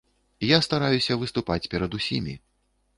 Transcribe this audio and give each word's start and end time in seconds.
Я 0.51 0.57
стараюся 0.67 1.19
выступаць 1.25 1.61
перад 1.77 1.91
усімі. 2.03 2.33